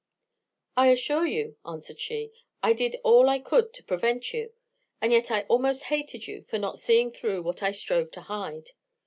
"I 0.75 0.87
assure 0.87 1.27
you," 1.27 1.57
answered 1.63 1.99
she, 1.99 2.31
"I 2.63 2.73
did 2.73 2.99
all 3.03 3.29
I 3.29 3.37
could 3.37 3.71
to 3.75 3.83
prevent 3.83 4.33
you; 4.33 4.51
and 4.99 5.11
yet 5.11 5.29
I 5.29 5.41
almost 5.43 5.83
hated 5.93 6.25
you 6.25 6.41
for 6.41 6.57
not 6.57 6.79
seeing 6.79 7.11
through 7.11 7.43
what 7.43 7.61
I 7.61 7.69
strove 7.69 8.09
to 8.13 8.21
hide. 8.21 8.71